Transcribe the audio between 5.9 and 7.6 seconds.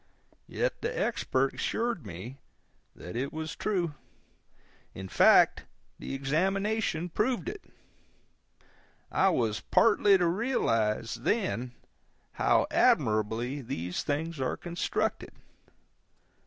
the examination proved